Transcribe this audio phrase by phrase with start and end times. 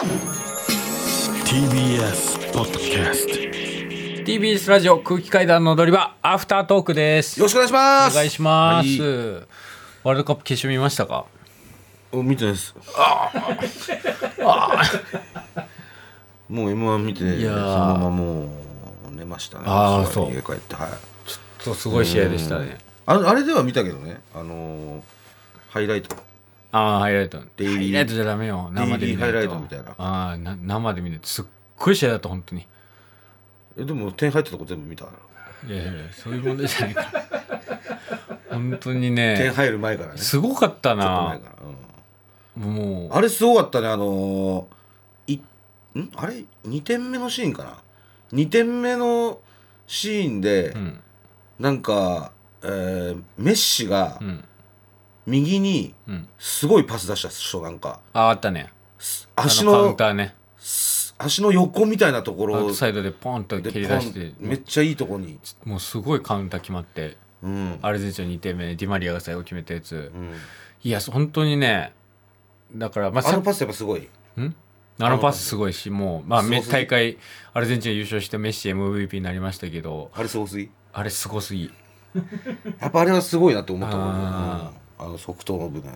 [0.00, 0.08] TBS
[2.54, 3.34] ポッドキャスト
[4.24, 7.38] TBS ラジオ空気階段の踊り場アフタートークです。
[7.38, 8.14] よろしくお願いします。
[8.14, 8.98] お願いします、はい。
[10.02, 11.26] ワールドカップ決勝見ましたか？
[12.12, 12.74] お見てないです。
[16.48, 17.54] もう M1 見ていやー。
[17.54, 18.48] そのままもう
[19.12, 19.64] 寝ましたね。
[19.66, 20.34] あーそのそう。
[20.34, 20.88] 家帰ってはい。
[21.58, 22.78] そうすごい試合でしたね。
[23.04, 24.22] ああれでは見たけどね。
[24.34, 25.02] あのー
[25.68, 26.16] ハイライト
[26.72, 28.14] ああハイライトデイリーハイライト。
[28.14, 29.24] じゃダメよ生で見ないと。
[29.24, 29.90] ハイライトみたいな。
[29.98, 31.20] ああな生で見ない。
[31.20, 31.44] とすっ
[31.76, 32.66] ごい試合だった本当に。
[33.78, 37.10] えでも点入ったとこ全部見たいやいやいやそういう問題じゃないから。
[38.50, 40.18] 本当に点ね入る前からね。
[40.18, 41.52] すごかったっと前なか
[42.56, 42.74] ら、うん。
[42.74, 43.12] もう。
[43.12, 45.42] あれすごかったねあのー、い
[45.98, 46.10] ん？
[46.16, 47.78] あれ？2点目のシーンかな
[48.32, 49.38] ？2点目の
[49.86, 51.00] シーンで、うん。
[51.58, 54.44] なんか、えーメッシがうん
[55.30, 56.28] 右にうん。
[56.38, 58.72] すごいパス出した人なんかああったね。
[59.36, 60.34] 足あのカウンのターね。
[61.22, 64.32] 足の横みたいなとこアウろトサイドでポンとで蹴り出して。
[64.38, 67.16] めっちゃいいとこに、もうすごいカウンター決まって。
[67.42, 67.78] うん。
[67.82, 68.74] アルゼンチンの2点目。
[68.74, 70.12] ディマリアが最後決めたやつ。
[70.14, 70.34] うん、
[70.82, 71.92] いや本当にね
[72.74, 74.08] だからまあさあのパスやっぱすごい。
[74.38, 74.54] ん？
[74.98, 77.18] あのパスすごいしもうまあ大会
[77.54, 80.10] アルゼンチンが優勝してメッシ MVP になりましたけど。
[80.14, 80.70] あれすごすぎ。
[80.92, 81.72] あれすごすぎ。
[82.80, 85.92] やっぱあれはすごいなって思ったもんねあの側頭の部分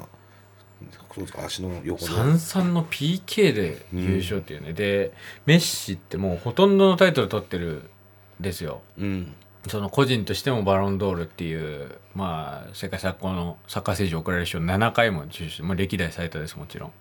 [1.45, 2.39] 足の横の。
[2.39, 5.13] 三々の PK で優勝っていうね、で
[5.47, 7.89] メッシってもうほとんどのタイトル取ってる
[8.41, 8.81] んですよ。
[8.99, 9.35] うん。
[9.69, 16.93] その個人としてもバロンドールっていうまあ世界最高のサッカー選手に贈られる賞7回も受賞して、まあ、歴代最多ですもちろん。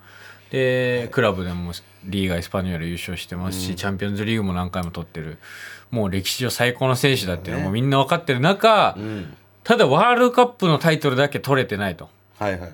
[0.52, 1.72] で、クラブでも
[2.06, 5.40] リーガ・エスパニョール優勝してますし、チャンピオンズリーグも何回も取ってる。
[5.90, 12.10] もう歴史上最高の選手だっていうのもみんな分かってる中、うんただワールドカップのタイトルだけ取れてないと。
[12.40, 12.72] はいはい。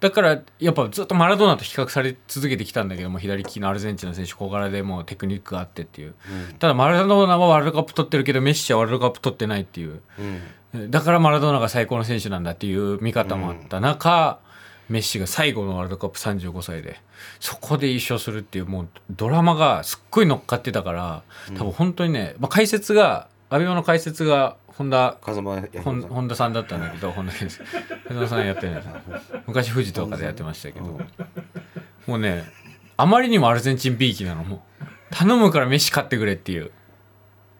[0.00, 6.14] だからやっぱずっとマラドーナと比較され続けてきたんだけども左利きのアルゼンチンの選手小柄でもうテクニックがあってっていう、
[6.58, 10.02] ただマラドーナはワールドカップ取ってるけどメッシはワールドカップ取ってないっていう。
[10.72, 10.90] うん。
[10.90, 14.40] だからマラドーナが最高の選手なんだっていう見方もあった中、
[14.88, 17.00] メッシが最後のワールドカップ35歳で
[17.40, 21.22] そこで優勝するっていうもうドラマがすっごい乗っかってたから
[21.56, 25.44] 多分本当にね、まあ、解説が阿部の解説が本田本
[26.08, 26.52] 本田さん。
[26.52, 27.64] だったんだけど本田健介
[28.08, 28.82] 本田さんやってない
[29.46, 30.86] 昔富士とかでやってましたけど。
[32.08, 32.42] もうね
[32.96, 34.42] あまりにもアルゼンチン B 期なの。
[34.42, 36.72] もう頼むからメッシ勝ってくれっていう。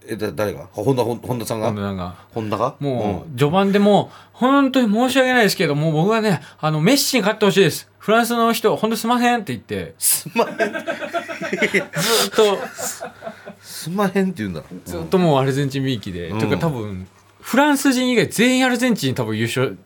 [0.06, 0.68] えだ誰が？
[0.72, 1.68] 本田本本田さんが？
[1.68, 2.16] 本田さんが。
[2.32, 2.74] 本田が？
[2.80, 7.90] もう、序盤でもう、本当に申し訳ないですけど、もう僕はね、あの、メッシに勝ってほしいです。
[7.98, 10.58] フランスの人、本当すいませんって言って、すまへん。
[10.58, 12.58] ずっと、
[13.84, 17.06] すまへんって言うんだずっともうアルゼンチンビーキで、うんというか多分、
[17.40, 19.76] フランス人以外全員アルゼンチンに多分優勝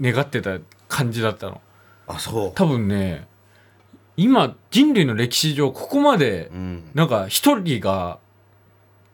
[0.00, 0.58] 願ってた
[0.88, 1.60] 感じだったの。
[2.06, 3.26] あそう多分ね、
[4.16, 8.18] 今、人類の歴史上、ここまでう、んなんか一人が、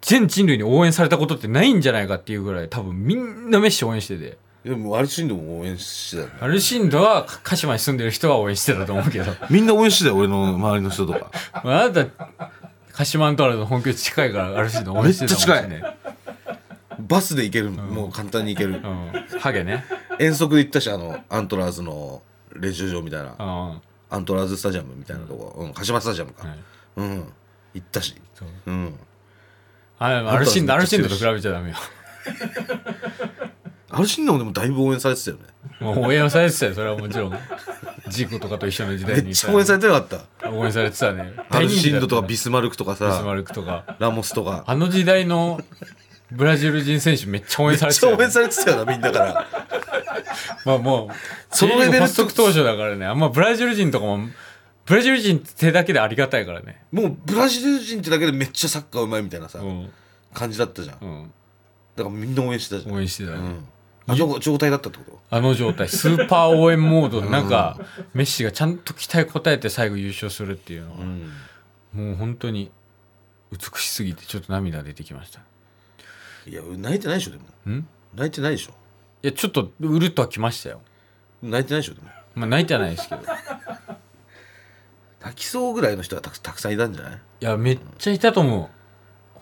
[0.00, 4.38] 全人類に応援されたことってないんじゃないかっていうぐらい、多分みんなメッシ応援してて。
[4.64, 9.32] でもアルシンドも応援してたよねアルシンドは鹿島に住んでる人は応援してたと思うけど。
[9.50, 11.30] みんな応援してたよ俺の周りの人とか
[11.64, 12.50] まあ、あなた、
[12.98, 15.96] 鹿島アントワールドの本拠地近いから、アルシンド応援してたかもしれない。
[16.98, 17.70] バスで行ける。
[17.70, 18.72] もう簡単に行ける。
[18.72, 19.12] うん。
[19.38, 19.84] ハゲね。
[20.18, 22.22] 遠足で行ったしあのアントラーズの
[22.56, 23.36] 練習場みたいな。
[23.38, 23.46] うん。
[23.46, 26.50] はアントラーズスタジアムみたいなとこ、うん、鹿島スタジアムか、い。
[26.96, 27.32] うん。
[27.74, 28.16] 行ったし。
[28.34, 28.48] そう。
[28.66, 28.98] うん。
[30.00, 31.76] あアルシンド、アルシンドと比べちゃダメよ。
[33.90, 35.44] アルシンドもでもだいぶ応援されてたよね
[35.80, 37.38] もう応援されてたよ、それはもちろん。
[38.08, 39.22] ジーコとかと一緒の時代に。
[39.24, 41.34] めっちゃ応援されてなかった応援されてたね。
[41.50, 43.96] アルシンドとかビビスマルクとかスマさルクとか。
[43.98, 45.60] ラモスとかあの時代の
[46.30, 49.46] ブラジル人選手めっちゃ応援さめれたよ、ってちゃ応援されてたよなみんなから
[50.64, 54.28] まあもう、そのレベル J リーグ発足当初だからね、あんまブラジル人とかも、
[54.84, 56.82] ブラジル人ってだけでありがたいからね。
[56.92, 59.90] もうブラジル人ってだけでめっちゃサッカーうまいみたいなさ、うん。
[60.34, 61.32] 感じだったじゃんだうん。
[61.96, 63.36] からみんな応援してたじゃん、応援してたね。
[63.38, 63.68] うん、
[64.08, 65.20] あの状態だったってこと？
[65.30, 67.78] あの状態、スーパー応援モードで、なんか、
[68.14, 71.32] メッシがちゃんと期待応えて最後優勝するっていうのは、うん
[71.92, 72.70] もう本当に
[73.50, 75.40] 美しすぎてちょっと涙出てきました。
[76.46, 77.44] いや泣いてないでしょでも
[77.74, 77.86] ん？
[78.14, 78.72] 泣いてないでしょ
[79.22, 80.80] いや、ちょっとうるっとはきましたよ。
[81.42, 83.22] 泣いてないでしょでもまあ泣いてはないですけど。
[83.22, 83.24] い
[85.20, 88.68] 泣きそうぐらいの人はたくたくさんいたんじゃないや、めっちゃいたと思う。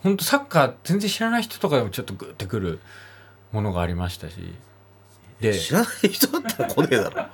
[0.03, 2.79] 本当サッカー全然知らない人とかでもちょっとグッてくる
[3.51, 4.53] ものがありましたし。
[5.39, 7.25] で、知らない人だったら来ねえだろ。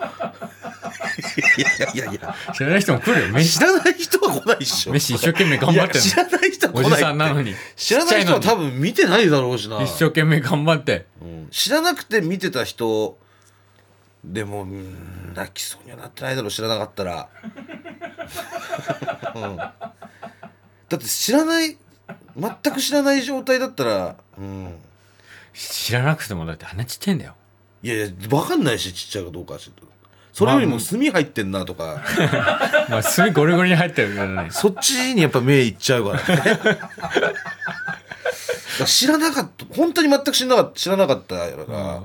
[1.57, 2.35] いやいやいや。
[2.53, 3.43] 知らない人も来るよ。
[3.43, 4.91] 知らない人は来ないっしょ。
[4.91, 7.01] メッシ一生懸命頑張っていや知らない人は来おじないって。
[7.01, 7.55] さんなのに。
[7.75, 9.79] 知らない人は多分見てないだろうしな。
[9.79, 11.05] に一生懸命頑張って。
[11.21, 11.47] うん。
[11.49, 13.17] 知らなくて見てた人
[14.23, 17.29] でもうん泣きそうにはなってないだろう知らなかったら。
[19.35, 19.73] うん、だ
[20.95, 21.77] って知らない
[22.35, 24.75] 全く知らない状態だったら、うん、
[25.53, 27.35] 知らなくてもだって鼻ちっちゃいんだよ
[27.83, 29.93] いやいや分かんないしちっちゃいかどうかはちょっと。
[30.31, 32.01] それよりも炭入ってんなとか。
[32.89, 34.49] まあ炭ゴリゴリに入ってるからね。
[34.51, 36.59] そっちにやっぱ目いっちゃうからね。
[38.87, 39.65] 知らなかった。
[39.75, 42.03] 本当に全く知らなかった知らなかったから、うん、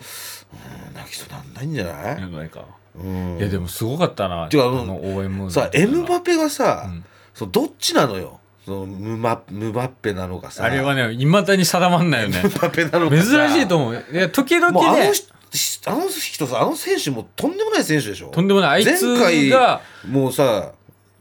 [0.94, 2.64] 泣きそうなんないんじゃない、なんないか。
[2.94, 3.38] うん。
[3.38, 4.48] いやでもすごかったな。
[4.48, 5.50] てかあのあの応援ムード。
[5.50, 7.04] さエムバペがさ、うん。
[7.32, 8.40] そうどっちなのよ？
[8.66, 10.64] そのムマムバッペなのかさ。
[10.64, 12.42] あれはねいまだに定まんないよね。
[12.42, 13.48] 珍さ。
[13.48, 14.04] しいと思う。
[14.12, 15.37] いや時々もうあのね人
[15.86, 18.28] あの人さあの選手もとんでもない選手でしょ。
[18.28, 18.70] とんでもない。
[18.70, 20.72] あいつ前回がもうさ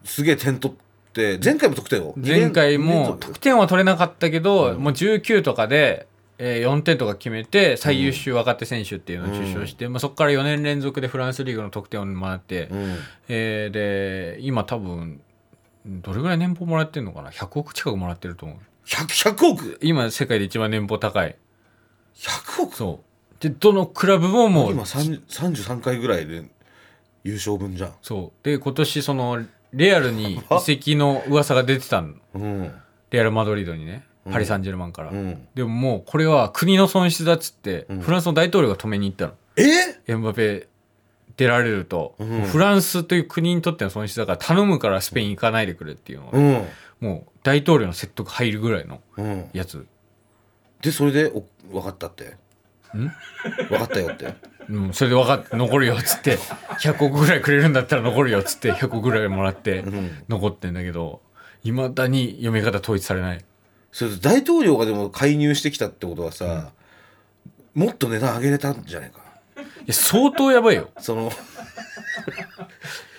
[0.03, 0.77] すげえ点取っ
[1.13, 3.19] て前回も得点を前回も続。
[3.27, 6.07] 得点は取れなかったけど、もう19とかで、
[6.37, 12.95] えー4点とか決めて最優秀若手選手っていうのを受賞して、まあ、そこから4年連続でフランスリーグの得点をもらって、うん。
[13.29, 15.21] えーで今多分
[15.85, 18.57] どれぐらい年俸もらってるのかな？100億近くもらってると思う。
[18.85, 19.79] 100, 100億？
[19.81, 21.35] 今世界で一番年俸高い。
[22.15, 22.75] 100億？
[22.75, 23.06] そう
[23.39, 26.43] でどのクラブももう今30 33回ぐらいで
[27.23, 27.93] 優勝分じゃん。
[28.01, 28.45] そう。
[28.45, 29.43] で今年その
[29.73, 32.13] レアルに 移籍の噂が出てたの。
[32.33, 32.71] うん。
[33.11, 34.05] レアル・マドリードにね。
[34.29, 35.47] パリ・サンジェルマンから、うん。
[35.55, 38.01] でももうこれは国の損失だっつって、ん。
[38.01, 39.33] フランスの大統領が止めに行ったの。
[39.55, 39.63] え？
[40.07, 40.67] エムバペ
[41.37, 46.65] 出られると、うフランスという国にとっての損失だから頼むからスペイン行かないでくれっていうのが、うん。
[46.99, 49.49] もう大統領の説得入るぐらいのうん。
[49.53, 49.85] やつ、
[50.81, 52.35] でそれでお分かったって？
[52.93, 53.09] 分
[53.79, 54.33] かったよって。
[54.69, 56.37] うん、それで分かって残るよっつって
[56.81, 60.23] 100億ぐらいくれるんだったら残るよっつって100億ぐらいもらってん。
[60.27, 61.21] 残ってんだけど
[61.63, 63.43] いまだに読み方統一されない。
[63.91, 66.71] それで大統領がでも介入してきたってことはさ、
[67.73, 69.19] もっと値段上げれたんじゃないか。
[69.57, 70.89] いや相当やばいよ。
[70.99, 71.31] その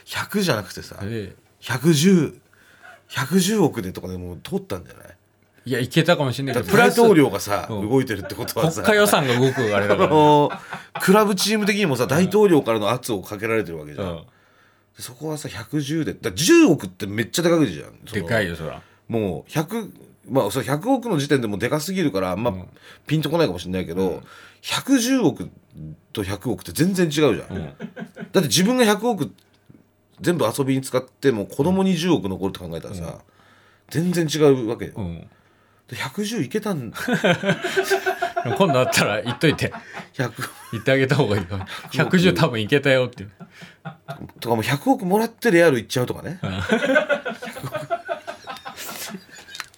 [0.05, 5.09] 100じゃなくてさで110110億でとかでもう通ったんじゃない？
[5.69, 7.89] いやいけたかもしれないけどプラス大統領がさ、うん。
[7.91, 10.51] 動いてるってことは国さ家予算が動くあれだあから、ねの
[11.01, 14.23] クラブチーム的にもさ大統領からの圧をかけられてるわけじゃん、うん。
[14.99, 18.05] そこはさ110でだから10億ってめっちゃでかいじゃん。
[18.05, 18.81] でかいよそら。
[19.09, 19.91] もう100
[20.31, 22.55] まあそれ100億の時点でもうでかすぎるからあんま
[23.07, 24.23] ピンとこないかもしれないけど、
[24.63, 25.51] 110億
[26.13, 27.45] と100億って全然違うじゃん、だっ
[28.33, 29.33] て自分が100億
[30.21, 33.21] 全部遊びに使っても子供に10億残るって考えたらさ、
[33.89, 35.21] 全然違うわけよ、うん。
[35.21, 35.29] で
[35.97, 36.93] 110いけたん
[38.57, 39.73] 今度あったら言っといて。
[40.15, 40.33] 100
[40.73, 41.49] 言ってあげた方がいいよ。
[41.93, 43.23] 110多分いけたよって。
[43.23, 43.31] いう
[44.41, 46.41] とかもう100億もらってレアル行っちゃうとかね、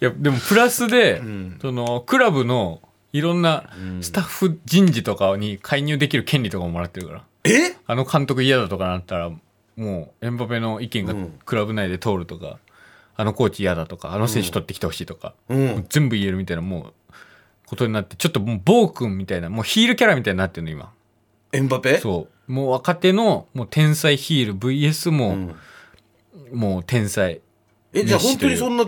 [0.01, 1.59] いやでもプラスで、ん。
[1.61, 2.81] そのクラブの
[3.13, 3.69] いろんな
[4.01, 7.23] スタッフ人事とかに介入できる権利とかももらってるから。
[7.43, 7.75] え？
[7.87, 9.31] あの監督嫌だとかなったら
[9.75, 11.39] もうエンバペの意見がうん。
[11.45, 12.57] クラブ内で通るとか、
[13.15, 15.85] あのコーチ嫌だとかあの選手取ってきてほしいとか、うん。
[15.89, 17.13] 全部言えるみたいなもう
[17.67, 20.91] ことになってちょっともう暴君みたいなもうヒールキャラみたいになってるの今。
[21.53, 21.97] エンバペ？
[21.97, 22.51] そう。
[22.51, 25.55] もう若手のもう天才ヒール VS も、ん。
[26.53, 27.41] もう天才。
[27.93, 28.85] えじゃあ本当にそんな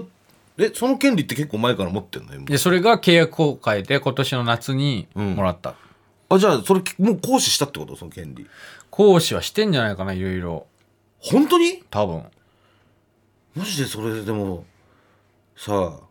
[0.57, 2.45] えその権利って結構前から持ってんの？
[2.45, 5.35] でそれが契約更改で今年の夏にうん。
[5.35, 5.75] もらった、
[6.29, 7.95] あじゃあそれもう行使したってこと？
[7.95, 8.47] その権利。
[8.89, 10.67] 講師はしてんじゃないかないろいろ。
[11.19, 11.83] 本当に？
[11.89, 12.23] 多分
[13.55, 14.65] マジでそれでも
[15.55, 16.03] さあ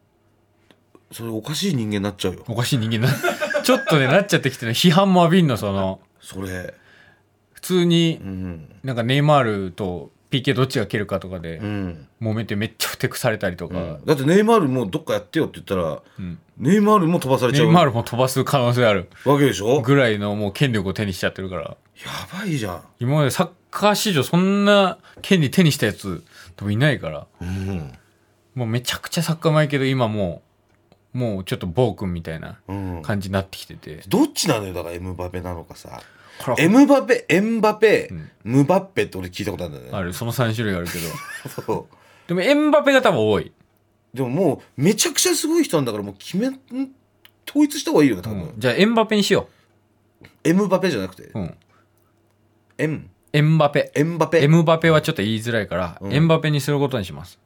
[1.10, 2.44] それおかしい人間になっちゃうよ。
[2.48, 3.12] おかしい人間な
[3.62, 6.00] ちょっとねなっちゃってきてる批判も浴びんのその。
[6.20, 6.74] それ。
[7.52, 8.69] 普通にうん。
[8.82, 16.38] なんかネイマールと PK どっちが蹴るかとかでうん、揉めてめっちゃふてくされたりとか、だってネイマールもどっかやってよって言ったら、ん。
[16.56, 17.67] ネイマールも飛ばされちゃう。
[17.67, 19.10] わネイマールも飛ばす可能性ある。
[19.24, 19.74] けでしょ？
[19.76, 21.76] やぐらいのもう権力を手にしちゃってるから。
[22.32, 22.82] ばいじゃん。
[22.98, 26.24] 今までサッカー史上そんな権利手にしたやつ
[26.56, 27.26] 多分いないから。
[27.40, 27.92] うん。
[28.54, 30.42] もうめちゃくちゃサッカーうまいけど今も
[31.14, 33.02] うもうちょっと暴君みたいなうん。
[33.02, 34.74] 感じになってきてて、どっちなのよ？
[34.74, 36.00] だからエムバペなのかさ。
[36.58, 38.30] エムバペエンバペ、ん。
[38.44, 39.98] ムバッペって俺聞いたことあるんだよね。
[39.98, 40.12] ある。
[40.12, 41.08] その3種類あるけど。
[41.62, 41.96] そう。
[42.26, 43.52] でもエンバペが多分多い、
[44.14, 46.58] でももうめちゃくちゃすごい人なんだからもう決めん
[47.48, 48.54] 統一した方がいいよね多分、うん。
[48.56, 49.48] じゃあエンバペにしよ
[50.44, 51.54] エムバペじゃなくて、う、うん、
[52.78, 56.12] エンエンバペエンバペエムバペはちょっと言いづらいから、うん。
[56.12, 57.39] エンバペにすることにします、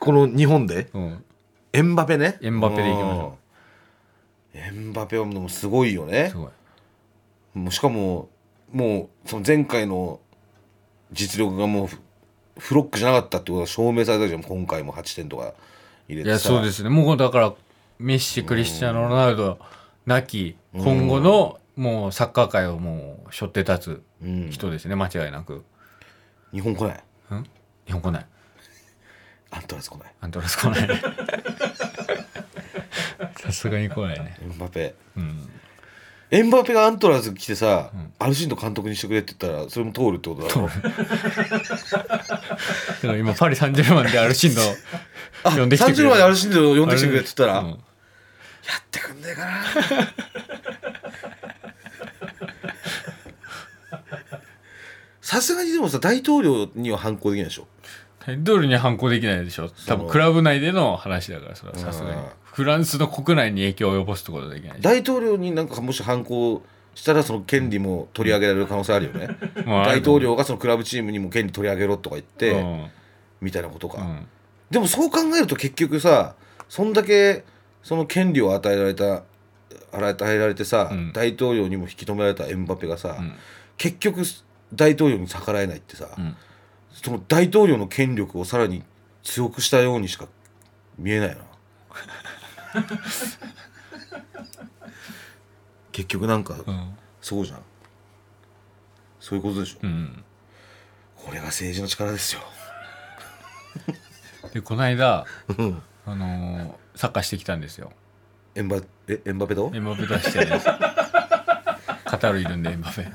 [0.00, 0.88] この日本で？
[0.92, 1.24] うん、
[1.72, 2.38] エンバペね？
[2.42, 3.38] エンバペでいきましょ
[4.54, 4.58] う。
[4.58, 4.60] ん。
[4.60, 6.30] エンバペはもうすごいよね。
[6.30, 6.48] すごい。
[7.54, 8.28] もうしかも
[8.72, 10.20] もうその前回の
[11.12, 12.00] 実力がもうフ
[12.58, 14.42] フロックじゃなかったってことが証明されたじゃん。
[14.42, 15.54] 今回も8点とか
[16.08, 16.48] 入れてさ。
[16.50, 16.88] いやそうですね。
[16.88, 17.54] もうだから
[18.00, 19.58] メッシクリスチャーノ・ロナウド
[20.06, 24.50] なき今後のもうサッカー界をもう背負って立つうん。
[24.50, 25.64] 人ですね間違いなく。
[26.52, 26.96] 日本来ない？
[27.40, 27.46] ん？
[27.86, 28.26] 日本来ない。
[29.50, 30.14] アントラーズ来ない。
[30.20, 30.88] アントラーズ来ない。
[30.88, 31.00] ね
[33.40, 34.36] さすがに来ないね。
[34.42, 34.94] エンバペ。
[35.16, 35.48] うん。
[36.30, 40.68] エンバペがアントラーズ来てさ、アルシンド監督にしてくれって言ったらそれも通るってことだろ。
[40.68, 40.88] だか
[43.04, 44.60] ら今パリ・サンジェルマンでアルシンド
[45.44, 46.08] あ呼んできてくれる。
[46.08, 47.68] 30までアルシンド呼んできてくれって言ったら、うん。
[47.68, 47.78] やっ
[48.90, 49.64] てくんねえかな
[55.28, 57.66] さすがにでもさ大統領には反抗できないでしょ。
[58.18, 59.68] タイドルには反抗できないでしょ。
[59.86, 62.16] 多分クラブ内での話だからそれはさすがに。
[62.16, 66.62] うんフランスの国内に影響を及ぼすってことはできない大統領になんかもし反抗
[66.96, 69.28] したらその権利も取り上げられる可能性あるよね。
[69.64, 72.86] まあ大統領がそのクラブチームにも権利取り上げろとか言って、うん。
[73.42, 74.26] みたいなことか、うん。
[74.70, 76.34] でもそう考えると結局さ
[76.68, 77.44] そんだけ
[77.82, 79.22] その権利を与えられた
[79.92, 81.12] 与えられてさ、うん。
[81.12, 83.36] 大統領にも引き止められたエムバペがさ、ん。
[83.76, 84.22] 結局
[84.74, 86.36] 大統領に逆らえないってさ、ん。
[86.92, 88.82] その大統領の権力をさらに
[89.22, 90.26] 強くしたようにしか
[90.98, 91.36] 見えないな。
[95.92, 96.96] 結局なんか、うん。
[97.20, 97.62] そうじゃん。
[99.20, 100.24] そういうことでしょ、うん。
[101.16, 102.40] これが政治の力ですよ。
[104.52, 105.82] でこの間うん。
[106.06, 107.92] あのーサッカーしてきたんですよ。
[108.56, 109.70] エンバえエンバペと？
[109.72, 110.60] エムバペ出してね
[112.04, 113.06] カタールいるんでエムバペ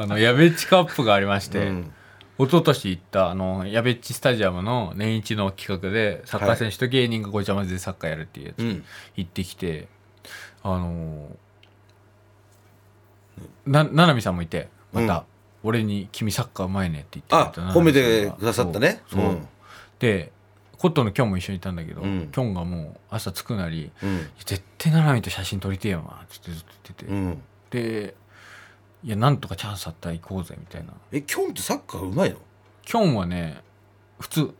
[0.00, 1.92] あのヤベッチカップがありまして、うん。
[2.38, 8.84] 一昨年行ったあのヤベッチスタジアムの年一の企画でサッカー選手と芸人がごちゃ混ぜでサッカーやるっていうやつ、うん
[9.16, 9.88] 行ってきて
[10.62, 15.22] あのーなななみさんもいてまた、うん。
[15.64, 19.02] 俺に「君サッカーうまいね」って言あってくれた褒めてくださったね。
[19.10, 19.20] そう。
[19.20, 19.30] そう。
[19.30, 19.48] うん
[19.98, 20.30] で
[20.78, 22.28] コットンのキョンも一緒にいたんだけど、うん。
[22.30, 27.42] キョンがもう朝着くなりうん「絶対ななみと写真撮りてえよな」ってずっと言ってて、うん。
[27.70, 28.14] で
[29.04, 30.92] 「いやなんとかチャンスあったら行こうぜ」みたいな。
[31.12, 32.36] えキョンってサッカーうまいの？
[32.84, 33.62] キョンはね
[34.18, 34.54] 普通。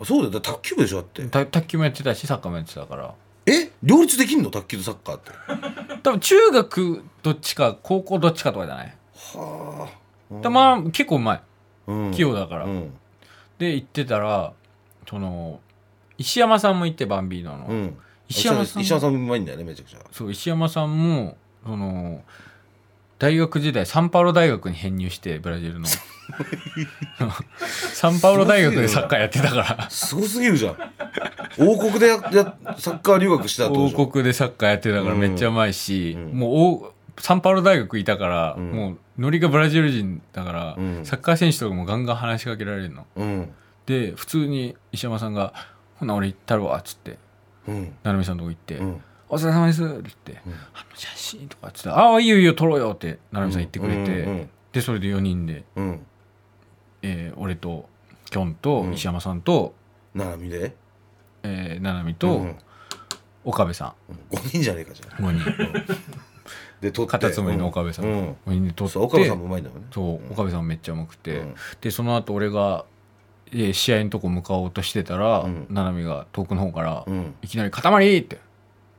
[0.00, 0.40] あそうだよ。
[0.40, 1.26] 卓球部でしょだって。
[1.26, 3.14] た卓球もやってたしサッカーもやってたから。
[3.46, 3.70] え？
[3.82, 4.50] 両立できんの？
[4.50, 5.32] 卓球とサッカーって。
[6.02, 8.96] 多分中学どっちか高校どっちかとかじゃない？
[9.14, 9.88] は
[10.40, 11.36] だまあ結構うまい。
[11.36, 11.42] あ、
[11.92, 12.94] うん、器用だから、うん。
[13.58, 14.52] で行ってたら
[15.08, 15.60] その
[16.16, 17.98] 石山さんもいてバンビーノの、うん。
[18.28, 19.98] 石山さん石山さんうまいんだよねめちゃくちゃ。
[20.10, 22.22] そう石山さんもその
[23.22, 25.86] 大学時代サンパウロ大学に編入してブラジルの。
[27.94, 29.90] サンパウロ大学でサッカーやってたから。
[29.90, 30.76] すごすぎるじゃん。
[31.56, 35.20] 王国でややサッカー留学してたってこと王でしょ国でサッカーやってたからうん。
[35.20, 36.36] めっちゃうまいし、うん。
[36.36, 38.72] もうおサンパウロ大学いたから、ん。
[38.72, 41.00] もうノリがブラジル人だから、うん。
[41.04, 43.06] サッカー選手とかもガンガン話しかけられるの。
[43.14, 43.52] うん。
[43.86, 45.52] で普通に石山さんが
[45.94, 47.18] 「ほな俺行ったるわ」っつって
[47.68, 47.92] うん。
[48.02, 49.00] 成美さんのとこ行って「うん
[49.32, 50.42] お疲れ様です」って言って
[50.74, 54.50] 「あの写真」とかっつって「ああいいよいいよ撮ろうよ」って成美さん言ってくれて、うんうんうん。
[54.72, 56.06] でそれで4人で、うん。
[57.00, 57.88] えー俺と
[58.30, 59.74] きょんと石山さんと、
[60.14, 60.74] ななみで？
[61.42, 62.56] えー、七海とうん
[63.44, 63.94] 岡部さ
[64.30, 65.22] 5人じゃねえかじゃあ。
[65.22, 65.92] ん5人
[66.82, 67.10] で撮って。
[67.10, 68.28] カタツムリの岡部さん、うん。
[68.30, 69.82] 5人で撮ってそう岡部さんもうまいんだよね。
[69.90, 71.54] そう岡部さんめっちゃうまくて、うん。
[71.80, 72.84] でその後俺が、
[73.50, 75.66] えー試合のとこ向かおうとしてたら、うん。
[75.70, 77.34] 七海が遠くの方から、うん。
[77.42, 78.36] いきなり「塊!」って。
[78.36, 78.42] うん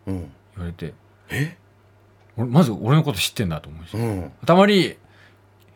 [0.05, 0.93] 言われて。
[1.29, 1.57] え？
[2.37, 3.95] 俺まず俺のこと知ってんだと思うし。
[3.95, 4.97] うん「塊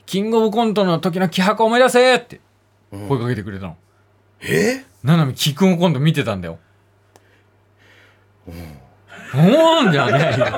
[0.05, 2.39] キングオブコントの時の気迫を思い出せ!」って
[2.91, 3.07] うん。
[3.07, 3.77] 声かけてくれたの、
[4.41, 4.83] え？
[5.03, 6.57] 七海キングオブコント見てたんだよ。
[8.47, 8.77] うん。
[9.33, 10.47] おーんじゃねえよ。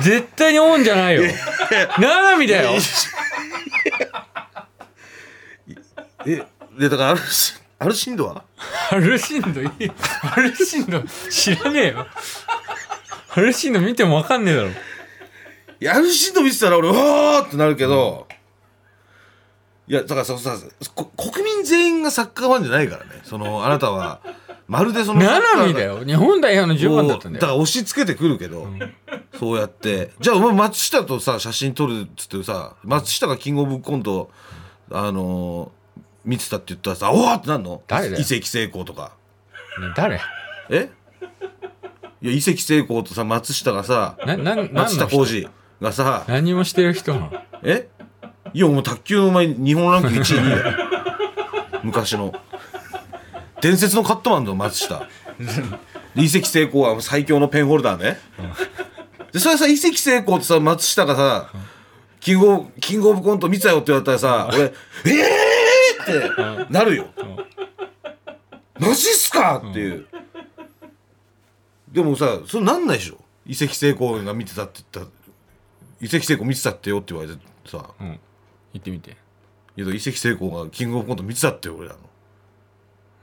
[0.00, 1.22] 絶対にオンじゃないよ。
[1.98, 2.70] 七海だよ。
[6.26, 6.42] え
[6.78, 8.44] でだからアルシアルシンドは？
[8.90, 9.70] アルシンドいい。
[10.22, 12.06] アルシンド知らねえよ。
[13.34, 14.68] アルシンド見てもわかんねえだろ。
[14.68, 14.72] い
[15.80, 18.26] やアルシンド見てたら俺うわーってなるけど、
[19.88, 20.56] いやだからささ
[20.94, 23.20] こ国民全員がサッカーファンじゃないからね。
[23.24, 24.20] そのあなたは
[24.68, 27.40] まるでその サッカー七海だよ日本代表の10番だったんだよ。
[27.40, 28.68] だから押し付けてくるけど、
[29.38, 30.10] そうやって。
[30.20, 34.30] じゃあお前松下とさ写真撮るっつってさ松下がキングオブコント
[34.92, 35.79] あのー
[36.24, 37.82] 見てたって言ったらさおわってなんの？
[37.86, 38.20] 誰だよ。
[38.20, 39.12] 移籍成功とか。
[39.80, 40.20] ね誰？
[40.70, 40.90] え？
[42.22, 45.48] いや移籍成功とさ松下がさなな何松下浩二
[45.80, 47.32] がさ何もしてる人なの？
[47.62, 47.88] え？
[48.52, 50.76] いやもう卓球のお前日本ランク1位2位だよ。
[51.84, 52.34] 昔の。
[53.62, 55.06] 伝説のカットマンだよ松下。
[56.14, 58.18] で移籍成功は最強のペンホルダーね、
[59.32, 61.50] でそれさ移籍成功ってさ松下がさ、
[62.18, 65.49] キングオブキングオブコント見てたよって言われたらさ俺「ええー!」
[66.02, 67.06] ってなるよ、
[68.78, 70.06] マジっすかっていう、
[71.92, 73.18] でもさそうなんないでしょ？
[73.46, 75.10] 移籍成功が見てたって言った。
[75.10, 75.16] ら
[76.00, 77.90] 移籍成功見てたってよって言われてさ。
[78.00, 78.06] うん。
[78.72, 79.16] 言ってみて。
[79.76, 81.94] いや移籍成功がキングオブコント見てたってよ俺ら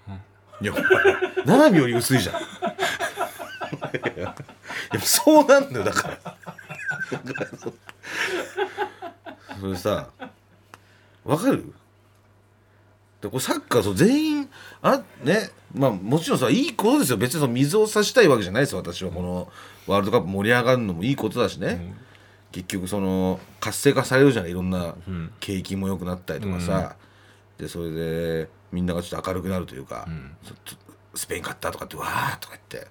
[0.08, 0.20] の、
[0.62, 2.36] いやお前七海より薄いじゃん。
[2.36, 2.40] い
[4.18, 4.26] やい
[4.94, 6.38] やそうなんだよだから。
[9.60, 10.10] それさ
[11.24, 11.74] わかる？
[13.22, 14.50] でこれサッカーそう全員
[14.82, 17.18] あねまあもちろんさいいことですよ。
[17.18, 18.78] 別にその水を差したいわけじゃないですよ。
[18.80, 19.52] 私はこの
[19.88, 21.96] ワールドカップ盛り上がるのもいいことだしね、
[22.52, 24.96] 結局その活性化されるじゃないいろんな
[25.40, 26.96] 景気も良くなったりとかさ、
[27.58, 30.08] でそれでみんながちょっと明るくなるというか、
[30.44, 30.78] そちょ
[31.16, 32.88] スペイン勝ったとかってわーとか言って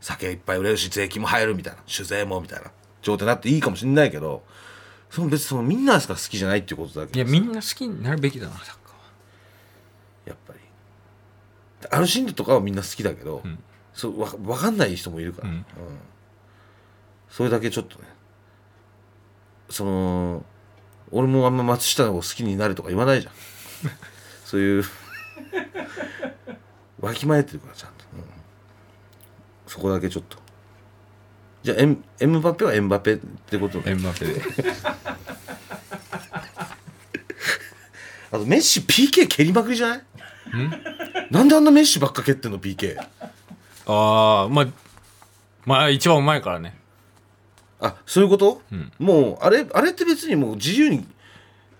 [0.00, 2.72] 酒いっぱい売れるし税金も入るみたいな酒税もみたいな
[3.02, 4.42] 状態になっていいかもしれないけど
[5.10, 8.76] その別にそのみんなが好きじゃないっていうことだけどさいやみんな好きになるべきだなサッ
[10.26, 10.60] やっぱり。
[11.90, 13.42] アルシンドとかはみんな好きだけど、
[13.94, 15.54] そうわ分かんない人もいるから、うん。
[15.56, 15.64] うん。
[17.30, 18.04] それだけちょっとね
[19.68, 20.44] その
[21.12, 23.32] 俺もあんま松下を好きになるとか言わないじゃん。
[24.44, 24.84] そういう
[27.00, 28.24] わきまえてるからちゃんと、うん。
[29.66, 30.36] そこだけちょっと。
[31.62, 34.26] じゃあエムエムバペはエムバペってことエンバペ。
[34.26, 34.42] で
[38.32, 40.02] あとメッシ PK 蹴りまくりじゃない？
[41.30, 44.66] なんであんなメッシばっか蹴ってんの PK ああまあ
[45.64, 46.76] まあ一番うまいからね。
[47.80, 48.92] あそういうこと、ん。
[48.98, 51.06] もうあれあれって別にもう自由に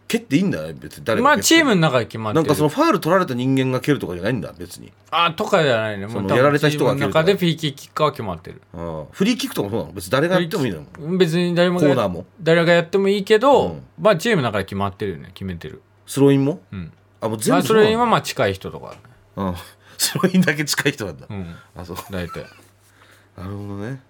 [0.08, 2.42] 蹴っていいんだね別に誰まあチームの中で決まってる。
[2.42, 4.92] なんかそのファール取られた人間が蹴るとかじゃないんだ別に。
[5.10, 6.06] あとかじゃないね。
[6.06, 8.62] もうやられた人がチームの中で PK キッカーは決まってる。
[8.74, 9.92] ああフリーキックとかもそうなの？
[9.94, 11.18] 別に誰がやってもいいの？
[11.18, 12.24] 別に誰もがコーナーも？
[12.42, 13.82] 誰がやってもいいけど、うん。
[14.00, 15.82] まあチームの中で決まってるよね決めてる。
[16.06, 16.60] スローインも？
[16.72, 17.80] うんあもう全部うなの？
[17.86, 18.96] れ今まあ近い人とかね。
[19.36, 19.54] うん。
[19.98, 21.54] スローインだけ近い人なんだ、うん。
[21.76, 21.96] あそう。
[22.10, 22.44] 大体。
[23.36, 24.00] なるほどね、うん、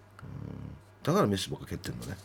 [1.03, 2.17] だからメッシばっか蹴ってんのね。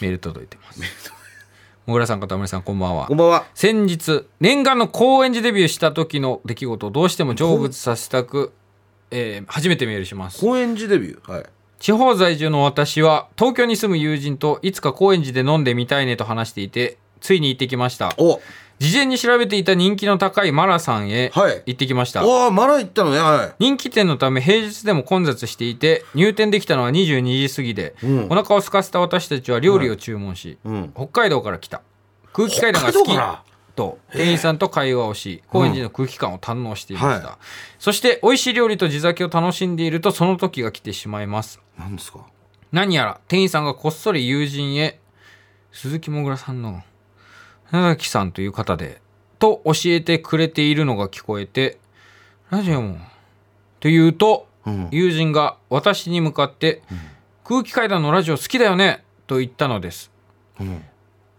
[0.00, 0.80] メール届いてます。
[1.86, 3.06] もぐらさん片森さんこんばんは。
[3.06, 3.46] こんばんは。
[3.54, 8.52] 先日念願の高円寺デビューした時の出来事をどうしても成仏させたく、
[9.10, 10.40] えー初めてメールします。
[10.40, 11.32] 高円寺デビュー？
[11.32, 11.46] はい。
[11.78, 18.14] 地方在住の私は東京に住む友人といつか高円寺で飲んでみたいねと話していてついに行ってきました。
[18.18, 18.40] お
[18.78, 21.62] 事前に調べていた人気の高いマラさんへはい。
[21.66, 23.54] 行ってきました、おーまだ行ったのねはい。
[23.58, 28.26] 人気店のため平日でも混雑していて入店できたのは22時過ぎで、うん。
[28.26, 30.92] お腹を空かせた私たちは料理を注文し、うん。
[30.94, 31.82] 北海道から来た。
[32.32, 33.10] 空気階段が好き
[33.74, 37.38] と店員さんと会話をし高円寺の空気感を堪能していました、は
[37.78, 41.60] そして美味しい料理と地酒を楽しんでいるとその時が来てしまいます。
[41.78, 42.20] 何ですか？
[42.72, 44.98] 何やら店員さんがこっそり友人へ
[45.72, 46.82] 鈴木もぐらさんの
[47.70, 49.00] 長崎さんという方で
[49.38, 51.78] と教えてくれているのが聞こえて
[52.50, 52.98] ラジオも。
[53.80, 54.88] と言うとうん。
[54.90, 56.82] 友人が私に向かって
[57.46, 60.10] 「空気階段のラジオ好きだよね」と言ったのです。
[60.60, 60.84] うん。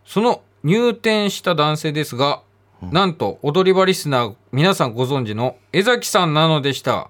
[0.05, 2.41] その入店した男性ですが、
[2.81, 7.09] なんと踊り場リスナー皆さんご存知の江崎さんなのでした。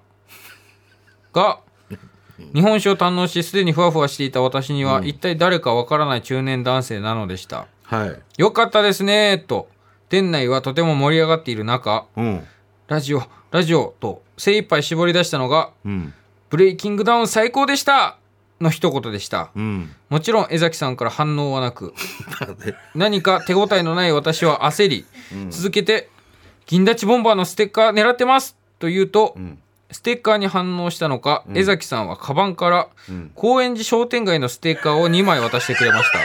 [1.32, 1.60] が
[2.54, 8.18] 日本酒を堪能しすでにふわふわしていた私には、一体誰かわからない中年男性なのでしたはい。
[8.36, 9.68] よかったですねと。
[10.10, 12.04] 店内はとても盛り上がっている中。
[12.16, 12.46] うん。
[12.86, 16.12] ラジオラジオと精一杯絞り出したのがうん。
[16.50, 18.18] ブレイキングダウン最高でした。
[18.60, 19.50] の一言でした。
[19.56, 19.94] うん。
[20.10, 21.94] もちろん江崎さんから反応はなく
[22.94, 25.06] 何か手応えのない私は焦り、
[25.50, 26.10] 続けて
[26.66, 29.58] 「銀立ちボンバーのステッカー狙ってます!」と言うと、ん。
[29.90, 32.88] ステッカーに反応したのか、江崎さんはカバンから、
[33.34, 36.18] 高円寺商店街のステッカーを2枚渡してくれました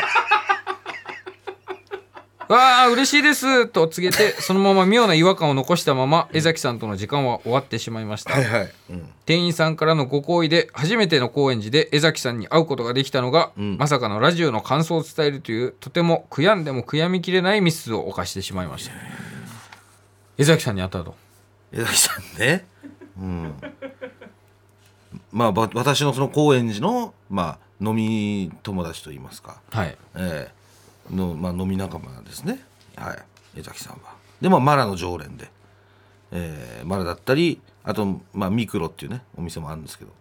[2.53, 8.73] わあ嬉しいですと告げて そのまま妙な違和感を残したまま江崎さんとの時間は終わってしまいました、はいはい。
[8.91, 9.09] うん。
[9.25, 18.93] 店員さんからのご好意で初めての高円寺で江崎さんに会うことができたのが、まさかのラジオの感想を伝えるというとても悔やんでも悔やみきれないミスを犯してしまいました。
[20.37, 21.15] 江崎さんに会ったと
[21.71, 22.65] 江崎さんね。
[23.19, 23.53] うん。
[25.31, 29.61] まあば私のその高円寺のまあ飲み友達といいますか。
[29.71, 29.97] はい。
[30.15, 30.62] ええ
[31.09, 32.63] の、まあ、飲み仲間ですね。
[32.95, 33.23] はい。
[33.57, 34.15] 江崎さんは。
[34.41, 35.49] でまあマラの常連で、
[36.31, 40.11] ええマラだったりあと、まあ、ミクロっていうねお店もあるんですけど。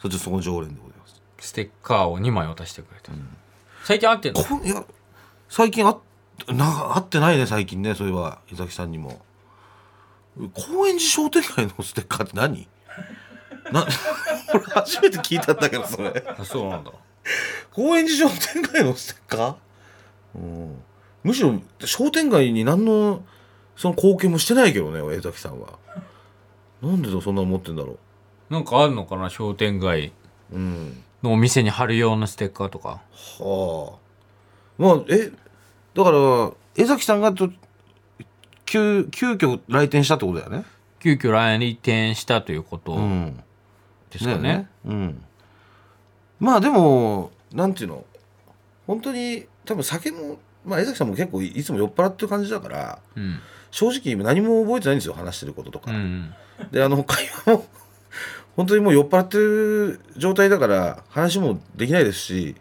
[0.00, 1.22] そっちそこの常連でございます。
[1.38, 3.12] ステッカーを2枚渡してくれた、
[3.84, 4.42] 最近会ってんの？
[4.42, 4.84] こいや
[5.48, 5.98] 最近あっ
[6.48, 9.20] な会ってないね最近ねそういえば江崎さんにも。
[10.54, 12.66] 高円寺商店街のステッカーって何？
[13.70, 13.86] な
[14.54, 16.24] 俺初めて聞いたんだけどそれ。
[16.36, 16.90] あそうなんだ。
[17.70, 19.54] 高円寺商店街のステッカー、
[20.34, 20.82] うん、
[21.24, 23.22] むしろ商店街に何の
[23.76, 25.78] その貢献もしてないけどね江崎さんは。
[26.82, 27.98] なんでそんなの持ってんだろ
[28.50, 30.12] なんかあるのかな商店街。
[30.52, 31.02] ううん。
[31.22, 33.00] のお店に貼るようなステッカーとか。
[33.38, 33.98] はあ。
[34.78, 35.30] まあえ
[35.94, 37.50] だから江崎さんがと
[38.66, 40.64] 急急遽来店したってことだよね。
[41.00, 43.42] 急遽来店したということうん。
[44.10, 45.24] ですかね,、うん。
[46.40, 48.04] まあでもなんていうの？
[48.86, 53.40] 本当に多分酒もまあ江崎さんも結構いつも酔っ払ってる感じだからうん。
[53.72, 56.32] 正直何も覚えてないんですよ話してることとか、うん
[56.70, 57.64] であの会話も
[58.56, 62.54] 本当にもう酔っ払ってる状態だから話もできないですし、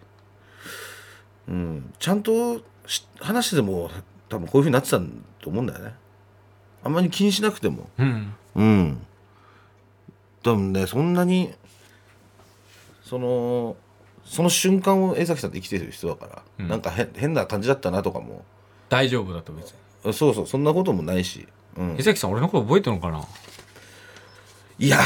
[1.47, 3.91] うん、ちゃんとし話してても
[4.29, 5.93] 多分こういうふうになってたんと思うんだよね。
[6.83, 7.89] あんまり気にしなくても。
[7.97, 8.33] うん。
[8.55, 9.05] うん。
[10.41, 11.53] 多分ねそんなに
[13.03, 13.75] その
[14.31, 16.69] その瞬間を江崎さんって生きてる人だから、うん。
[16.69, 18.45] なんか変変な感じだったなとかも。
[18.87, 19.73] 大丈夫だと別
[20.05, 20.13] に。
[20.13, 21.95] そうそうそんなこともないし、うん。
[21.99, 23.27] 江、崎さん俺のこと覚えてるのかな？
[24.79, 24.99] いや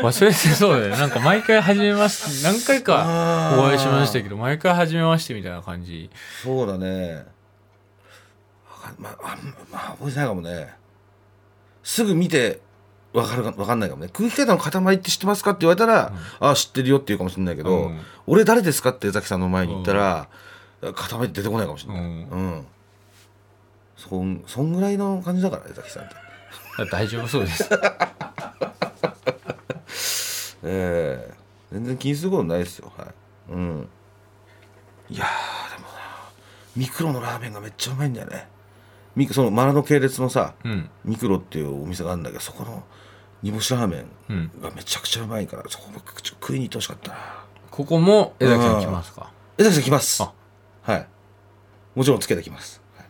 [0.00, 0.98] 忘れてそうだよね。
[0.98, 6.10] なんか毎回初めまして何回かお会いしましたけど毎回初めましてみたいな感じ。
[6.42, 7.26] そうだね。
[8.68, 10.74] わかんまああんまあ覚えてないかもね。
[11.84, 12.60] すぐ見て
[13.16, 14.10] わかるかわかんないかもね。
[14.12, 17.98] 空気階段の塊って知ってますかって言われたら、ああ知ってるよって言うかもしれないけど、うん。
[18.26, 20.28] 俺誰ですかって江崎さんの前に言ったら、
[20.82, 20.92] 塊
[21.26, 22.08] って出てこないかもしれない、うん。
[22.08, 22.66] うん。
[23.96, 26.14] そんそんぐらいの感じだから江崎さんって。
[26.90, 27.66] 大丈夫そうです。
[30.62, 31.34] ええ。
[31.72, 32.92] 全然気にすることないですよ。
[32.98, 33.08] はい。
[33.52, 33.88] うん。
[35.08, 35.94] いやーでもな
[36.76, 38.46] ミクロのラーメンがめっちゃうまいんだよね。
[39.14, 40.90] ミクそのマラの系列のさうん。
[41.04, 42.84] ミクロっていうお店があるんだけどそこの
[43.42, 44.50] 煮干しラーメうん。
[44.58, 47.18] ンがめちゃくちゃうまいからそこも食いに行ってほしかったな。
[47.70, 49.30] ここも江崎さん来ますか？
[49.58, 50.22] 江崎さん来ます。
[50.22, 50.32] あ。
[50.82, 51.06] はい。
[51.94, 53.06] もちろんつけてきます、はい。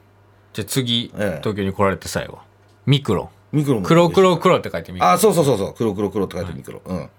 [0.53, 1.41] じゃあ次、ええ。
[1.41, 2.39] 東京に来られて最後
[2.87, 3.31] ミクロ。
[3.53, 5.11] ミクロも黒黒黒って書いてミクロ。
[5.11, 5.75] あそうそうそうそう。
[5.75, 6.97] 黒黒黒って書いてミクロ、うん。
[6.97, 7.11] もう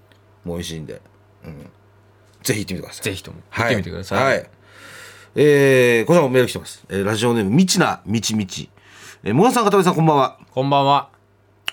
[0.48, 1.00] 美味しいんで、
[1.44, 1.70] うん、
[2.42, 3.04] ぜひ行ってみてください。
[3.04, 3.38] ぜひとも。
[3.50, 4.38] 行ってみてください、はい。
[4.38, 4.50] はい。
[5.34, 6.84] えー、こちらもメール来てます。
[6.88, 8.70] えーラジオネーム、みちなみちみち。
[9.24, 10.38] えー、もがさん、かたまりさん、こんばんは。
[10.52, 11.10] こんばんは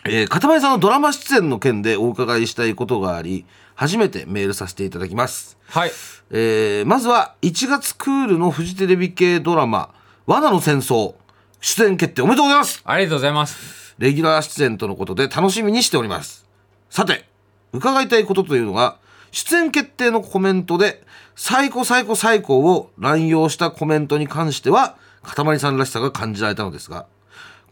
[0.08, 5.58] えー、かたまりさんのドラマ出演の件でお伺いしたいことがあり、初めてメールさせていただきます。
[5.68, 5.92] はい
[6.32, 9.94] えーまずは、1月クールのフジテレビ系ドラマ、
[10.28, 11.16] 罠の戦争、
[11.60, 16.46] 出演決定おめでとうございますありがとうございますレギュラー出演とのことで楽しみにしております。
[16.90, 17.28] さて、
[17.74, 18.98] 伺いたいことというのが、
[19.32, 21.04] 出演決定のコメントで、
[21.36, 27.08] 最高最高最高を乱用したコメントに関しては、かたまりさんらしさが感じられたのですが、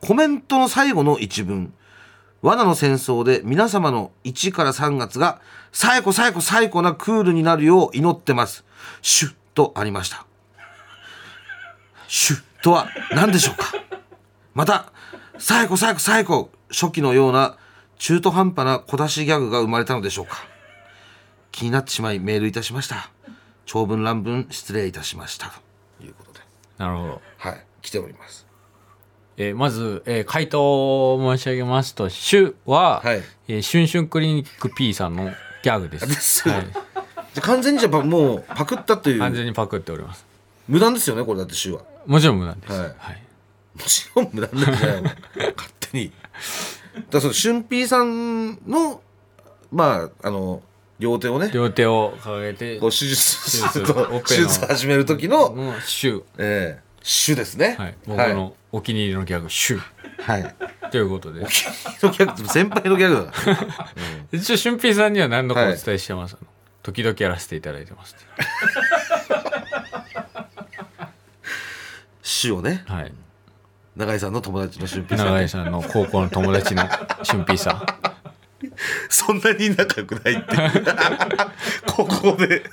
[0.01, 1.73] コメントの最後の一文、
[2.43, 5.39] 罠の戦争で皆様の1から3月が
[5.71, 8.65] 最高最高最高なクールになるよう祈ってます。
[9.01, 10.25] シュッとありました。
[12.09, 13.71] シュッとは何でしょうか？
[14.53, 14.91] また、
[15.39, 17.57] 最高最高最高初期のような
[17.97, 20.35] 中途半端な小出しギャグが生まれたのでしょうか？
[21.53, 23.09] 気になってしまいメールいたしました。
[23.65, 25.49] 長文乱文失礼いたしました。
[25.97, 26.41] ということで。
[26.77, 28.45] なるほど、はい、来ております。
[29.37, 33.23] えーまず、えー回答を申し上げますと「シュ」は、はい。
[33.47, 35.31] えーシュンシュンクリニック P さんの
[35.63, 36.07] ギャグです。
[36.07, 39.19] ですはい、完全にじゃあもうパクったという。
[39.19, 40.25] 完全にパクっております。
[40.67, 41.79] 無断ですよねこれだって週は。
[42.05, 42.81] ももちろん無断です、はい。
[42.97, 43.21] はい。
[43.85, 45.03] ちろん無断なんじゃないの？
[45.03, 45.13] 勝
[45.79, 46.11] 手に。
[47.09, 49.01] だその俊平さんの
[49.71, 50.61] まああの
[50.99, 53.63] 両手をね両手を掲げてこう手術
[54.27, 59.81] 手術始める時の、の「シュええ主ですね」はい、僕のお気に入りのギャグ「シュ
[60.21, 60.55] はい、はい、」
[60.89, 61.41] ということで。
[61.41, 63.33] のギャグ先輩のギャグだ。
[64.31, 66.37] 一応俊平さんには何度かお伝えしてます、
[66.81, 68.15] 時々やらせていただいてます
[72.21, 72.83] 主をね。
[72.87, 73.13] はい。
[73.95, 75.27] 永井さんの友達の俊平さん。
[75.27, 76.83] ね永井さんの高校の友達の
[77.23, 77.85] 俊平さん。
[79.09, 80.55] そんなに仲良くないって。
[80.55, 80.85] いう
[81.85, 82.63] ここで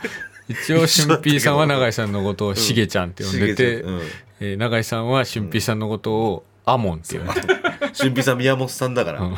[0.51, 4.01] 一応俊平さんは永井さんのことをしげちゃんって呼んでて、うん。
[4.41, 7.47] えー永井さんは俊平さんのことをアモンって呼んでて、
[7.93, 9.37] 俊平さん宮本さんだから、うん。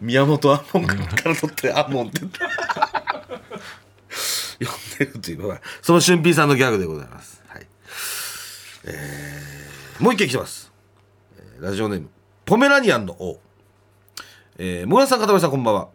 [0.00, 2.30] 宮本アモンから取ってアモンって呼ん
[4.98, 7.42] でるというのはその俊平さんのギャグでございます。
[7.46, 7.66] はい。
[8.86, 10.72] えーもう一件来てます、
[11.38, 12.08] えーラジオネーム
[12.46, 13.38] ポメラニアンの王。
[14.56, 15.88] えー、もぐらさん片林さんこんばんは。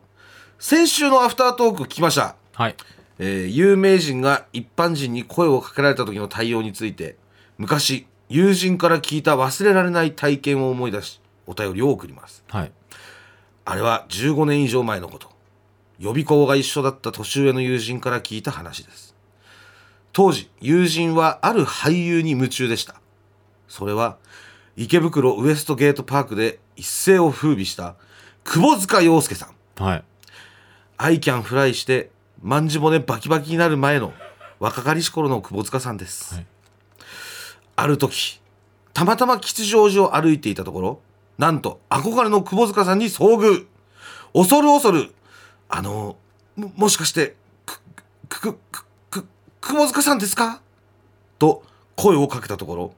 [0.60, 2.36] 先週のアフタートーク聞きました。
[2.54, 2.76] はい
[3.20, 7.18] えー有名人が一般人に声をかけられた時の対応について
[7.58, 12.44] 昔友人から聞いた忘れられない体験を思い出しお便りを送ります。
[12.48, 12.72] はい。
[13.66, 15.30] あれは15年以上前のこと。
[15.98, 19.16] 予備校が一緒だった年上の友人から聞いた話です。
[20.14, 23.02] 当時友人はある俳優に夢中でした。
[23.68, 24.18] それは
[24.78, 27.96] 池袋ウエストゲートパークで一世を風靡した
[28.44, 29.84] 窪塚洋介さん。
[29.84, 30.04] はい。
[30.98, 34.14] I can fly してまんじ骨バキバキになる前の
[34.60, 36.46] 若かりし頃の窪塚さんです、はい。
[37.76, 38.42] ある時
[38.94, 41.02] たまたま吉祥寺を歩いていたところ
[41.38, 43.68] なんと憧れの窪塚さんに遭遇。
[44.34, 45.14] 恐る恐る
[45.70, 46.18] あの
[46.56, 47.82] ももしかしてく
[48.28, 48.60] くく
[49.10, 49.28] くく
[49.62, 50.62] 窪塚さんですか？
[51.40, 51.64] と
[51.96, 52.94] 声をかけたところ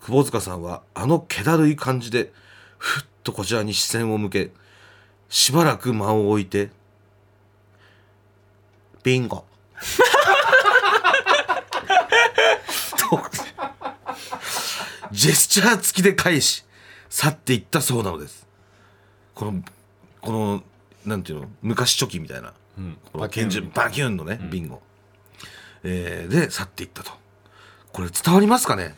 [0.00, 2.32] 窪塚さんはあの気だるい感じで
[2.78, 4.50] ふっとこちらに視線を向け
[5.28, 6.70] しばらく間を置いて
[9.06, 9.44] ビンゴ。
[12.98, 13.22] と
[15.12, 16.64] ジェスチャー付きで返し
[17.08, 18.48] 去っていったそうなのです。
[19.32, 19.62] この
[20.20, 20.64] この
[21.04, 22.52] なんていうの昔チョキみたいな、
[23.12, 24.16] この拳銃バキュン。
[24.16, 24.82] のね、ビンゴ、
[25.84, 27.12] えーで去っていったと。
[27.92, 28.96] これ伝わりますかね？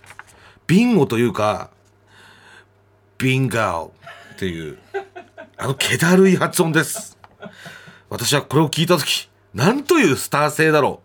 [0.67, 1.69] ビンゴというか
[3.19, 3.93] ビンガオ
[4.33, 4.79] っていう
[5.59, 7.19] あの気だるい発音です。
[8.09, 11.03] 私はこれを聞いた時なんというスター性だろ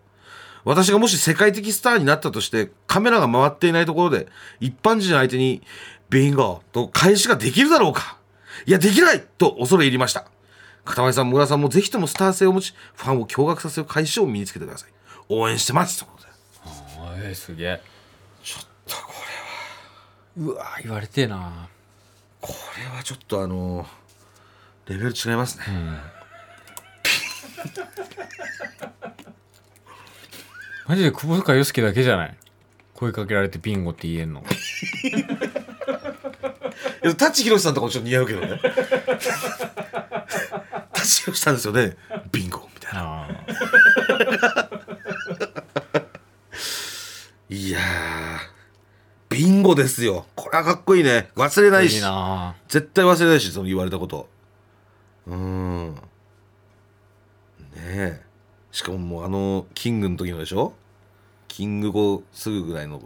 [0.64, 4.28] う私がもし世界的スターになったとしてカメラが回っていないところで
[4.60, 5.62] 一般人相手に
[6.08, 8.18] ビンゴと返しができるだろうか
[8.66, 10.26] いやできないと恐れ入りました
[10.84, 14.90] 片前さん、村さんもぜひともスター性を持ち、ファンを驚愕させる返しを身につけてください。
[15.28, 15.98] 応援してます。
[15.98, 16.30] ということで。
[17.00, 17.80] あえーすげえ
[18.42, 19.12] ちょっとこ
[20.36, 21.40] うわ言われてえなれ、
[22.40, 23.86] これはちょっとあの
[24.86, 25.64] レベル違いますね。
[30.86, 32.36] マジで窪塚洋介だけじゃない？
[32.94, 34.44] 声かけられてビンゴって言えんの
[37.02, 38.60] いや舘ひろしさんとかもちょっと似合うけどね。
[40.92, 41.96] 舘ひろしさんですよね。
[42.32, 43.28] ビンゴみたいな。
[43.28, 43.28] あ
[47.50, 47.82] いやー、
[49.28, 50.26] ビンゴですよ。
[50.34, 51.28] これはかっこいいね。
[51.36, 51.96] 忘れないし。
[52.68, 54.28] 絶対忘れないし、その言われたこと。
[55.26, 55.94] うーん。
[55.94, 56.00] ね
[57.76, 58.22] え。
[58.74, 60.72] しかももうあの、キングの時のでしょ？
[61.46, 63.00] キング後すぐぐらいの。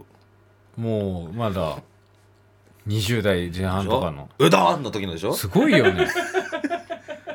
[0.75, 1.77] もうまだ
[2.87, 4.29] 20代前半とかの。
[4.39, 5.33] うどんの時のでしょ？
[5.33, 6.07] すごいよね。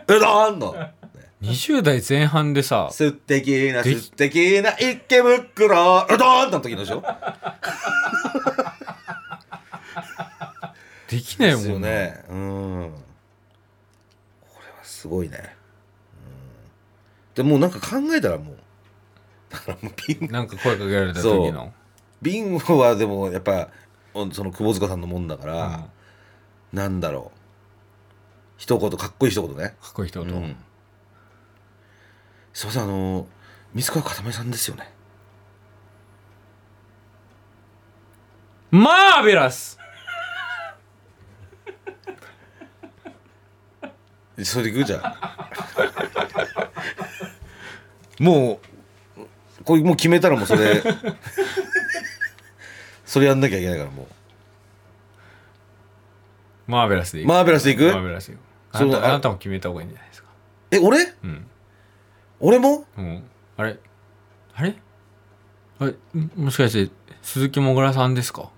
[0.08, 0.74] うどんの。
[1.42, 6.04] 20代前半でさ素敵なで素敵な池袋。
[6.10, 7.04] うどんの時のでしょ？
[11.08, 11.88] できないもんね。
[11.88, 12.24] ね。
[12.30, 12.90] うん。
[14.40, 15.38] これはすごいね。
[15.38, 15.53] うん
[17.34, 18.56] でもうなんか考えたらもう。
[19.50, 21.72] だからもうビンなんか声かけられた時の。
[22.22, 23.68] ビンゴはでもやっぱ
[24.32, 25.88] その窪塚さんのもんだから、
[26.72, 26.78] うん。
[26.78, 27.38] なんだろう。
[28.56, 29.76] 一言かっこいい一言ね。
[29.82, 30.56] かっこいい人と、うん。
[32.52, 33.26] すいませんあの
[33.74, 34.92] 水川かためさんですよね。
[38.70, 39.78] マーベラス！
[44.42, 44.84] それでいく？
[44.84, 45.02] じゃん
[48.20, 48.60] も
[49.16, 49.20] う
[49.64, 50.82] これもう決めたらもうそれ
[53.06, 54.08] それやんなきゃいけないからも
[56.66, 57.84] マーベラスでいうくマーベラスでいく？
[57.84, 58.40] マーベラスでいく
[58.72, 60.28] あそのあなたあなたも決めた方がいいんじゃないですか。
[60.70, 60.98] え俺？
[61.22, 61.46] うん。
[62.40, 62.86] 俺も？
[62.96, 63.22] うん。
[63.56, 63.78] あれ？
[64.54, 64.74] あれ？
[65.78, 65.90] あれ？
[66.18, 68.50] んもしかして鈴木もぐらさんですか？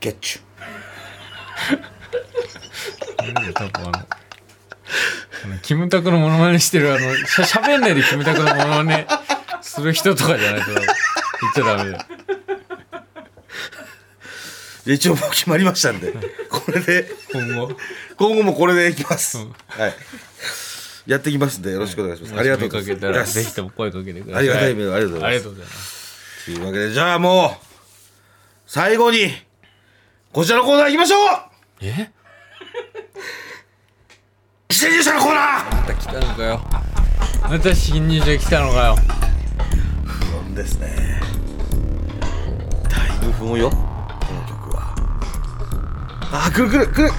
[0.00, 0.42] ゲッチュ
[3.54, 4.06] 多分あの
[5.62, 9.06] キムタクのモノマネしてるあのしゃしゃべんないでキムタクのモノマネ
[9.62, 10.84] する人とかじゃないと言っ
[11.54, 12.04] ちゃダメだよ。
[14.86, 16.14] 一応もう決まりましたんで
[16.48, 17.76] これで今後？
[18.16, 19.54] 今後もこれでいきます、うん。
[19.68, 19.94] はい。
[21.06, 23.34] やっていきますんでよろしくお願いします、ありがとうございかけたらます。
[23.34, 24.64] ぜひとも声かけてくださいありがたい。
[24.64, 25.44] ありがとうございます。
[25.44, 26.44] といます。
[26.46, 27.66] というわけでじゃあもう
[28.66, 29.30] 最後に
[30.32, 31.28] こちらのコーナー行きましょう。
[31.82, 32.10] え？
[34.78, 35.74] 新入社のコーナー。
[35.74, 36.60] また来たのかよ。
[37.50, 38.96] また新入社来たのかよ。
[40.04, 41.20] 不穏ですね。
[42.88, 43.70] だいぶ不穏よ。
[43.70, 44.94] この曲は。
[46.30, 47.10] あーくるくるくる。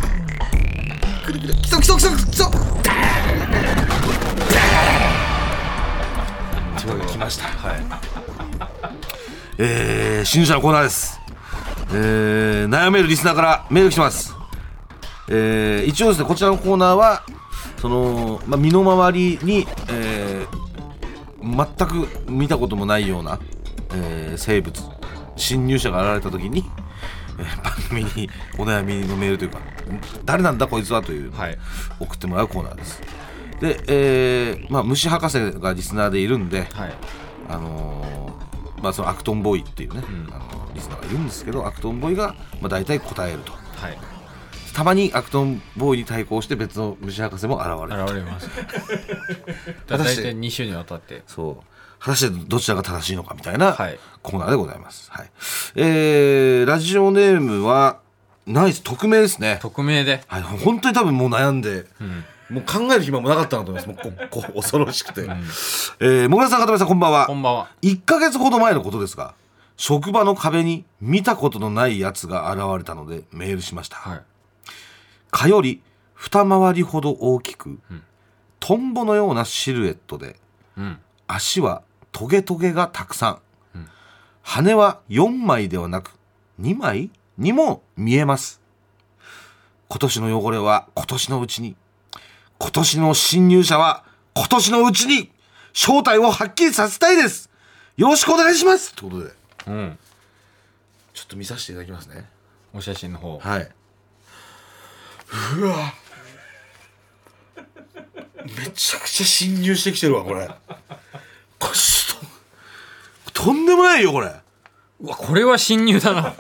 [1.25, 1.53] くるくる。
[1.55, 2.49] 来そう来そう来そう来そ
[7.11, 7.43] 来ました。
[7.43, 7.81] はい。
[9.57, 11.19] えー、新入社のコーナーです。
[11.91, 14.33] えー、悩めるリスナーからメール来てます。
[15.27, 17.21] えー、一応ですねこちらのコーナーは
[17.81, 23.39] その、まあ、身の回りに、えー、全く見たこともないような、
[23.93, 24.81] えー生物
[25.35, 26.63] 侵入者が現れた時に、
[27.39, 29.59] えー番組にお悩みのメールというか
[30.25, 31.31] 誰なんだこいつはという
[31.99, 33.01] 送ってもらうコーナーです。
[33.59, 36.93] で、えーまあ、虫博士がリスナーでいるんで、はい。
[37.49, 40.03] あのーまあ、そのアクトンボーイっていうね、ん。
[40.31, 43.51] あのリスナーがいるんですけどアクトンボーイが、まあ、大体答えると。
[43.53, 44.18] はい
[44.73, 48.49] たまにアクトンボーイに対抗して別の虫博士も現れる現れます
[49.87, 51.63] 大体2週にわたってそう
[51.99, 55.11] 果たしてどちらが正しいのかみたいなはいコーナーでございます。
[55.11, 55.31] はい。
[55.75, 57.99] えー、ラジオネームは、
[58.45, 59.59] ナイス、匿名ですね。
[59.61, 61.85] 匿名ではい、本当に多分もう悩んで、
[62.49, 64.05] もう考える暇もなかったなと思います。
[64.05, 65.21] もうここ恐ろしくて。
[65.99, 67.27] えー、もぐらさん、かためさん、こんばんは。
[67.27, 69.35] こんばんは1ヶ月ほど前のことですが、
[69.77, 73.97] 職場の壁に見たことのないやつが現れたのでメールしました。
[73.97, 74.21] はい
[75.31, 75.81] 蚊より
[76.13, 77.79] 二回りほど大きく、
[78.59, 80.39] トンボのようなシルエットで、
[80.77, 80.99] うん。
[81.27, 83.39] 足はトゲトゲがたくさ
[83.73, 83.89] ん、
[84.41, 86.17] 羽は4枚ではなく
[86.59, 87.11] 2枚？
[87.37, 88.59] にも見えます。
[89.87, 91.75] 今年の汚れは今年のうちに。
[92.57, 94.03] 今年の侵入者は
[94.35, 95.31] 今年のうちに。
[95.71, 97.49] 正体をはっきりさせたいです。
[97.95, 98.93] よろしくお願いします。
[98.93, 99.33] ということで。
[99.67, 99.99] うん。
[101.13, 102.27] ちょっと見させていただきますね。
[102.73, 103.39] お写真の方。
[103.39, 103.69] はい。
[105.57, 105.93] うわ。
[108.57, 110.47] めちゃくちゃ侵入してきてるわ、これ。
[111.59, 111.69] こ
[113.33, 113.33] と。
[113.33, 114.33] とんでもないよ、これ。
[115.01, 116.35] うわこれは侵入だな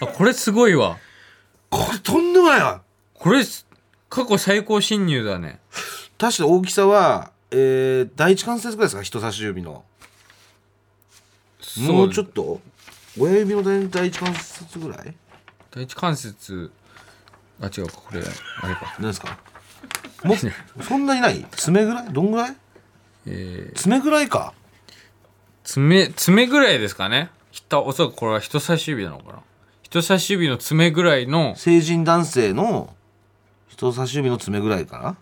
[0.00, 0.98] あこれすごいわ
[1.68, 2.82] これとんでもないわ。
[3.14, 3.42] これ
[4.08, 5.58] 過去最高侵入だね
[6.18, 9.84] 確か大きさは、えー、第一関節ぐらいですか、人差し指の。
[11.88, 12.60] もうちょっと
[13.18, 15.14] 親指の第第一関節ぐらい？
[15.70, 16.70] 第一関節
[17.62, 18.20] あ違うかこれ
[18.62, 18.94] あれか。
[18.98, 19.38] 何ですか？
[20.24, 20.36] もう
[20.84, 21.46] そんなにない？
[21.52, 22.12] 爪ぐらい？
[22.12, 22.56] どんぐらい？
[23.26, 24.52] えー、爪ぐらいか？
[25.64, 27.30] 爪爪ぐらいですかね。
[27.52, 29.38] きっとおそらくこれは人差し指なのかな。
[29.82, 32.94] 人差し指の爪ぐらいの成人男性の
[33.68, 35.16] 人差し指の爪ぐらいかな？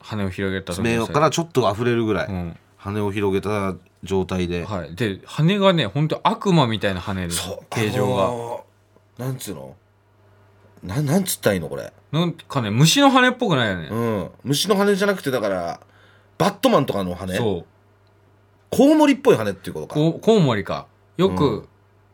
[0.00, 2.56] 羽を広げた時爪のからちょっと溢れるぐらい、うん。
[2.76, 4.94] 羽を広げた状態で、はい。
[4.94, 7.42] で羽がね本当悪魔みたいな羽です。
[7.70, 9.74] 形状が、あのーなんつうの？
[10.82, 11.92] ななんつったらいいのこれ？
[12.12, 14.30] なんかね虫の羽っぽくないよね、うん。
[14.44, 15.80] 虫の羽じゃなくてだから
[16.38, 17.34] バットマンとかの羽？
[17.36, 17.66] そう。
[18.70, 19.94] コウモリっぽい羽っていうことか。
[19.94, 20.86] コウモリか。
[21.16, 21.68] よく、